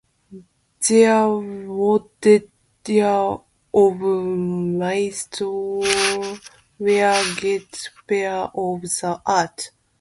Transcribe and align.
The 0.79 1.03
Wodeyars 1.69 3.43
of 3.71 3.97
Mysore 3.99 5.85
were 6.79 7.35
great 7.37 7.89
patrons 8.07 8.49
of 8.55 8.81
the 9.11 9.21
arts. 9.27 9.69